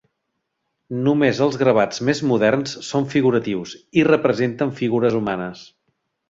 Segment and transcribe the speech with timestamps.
[1.07, 5.63] Només els gravats més moderns són figuratius i representen figures humanes.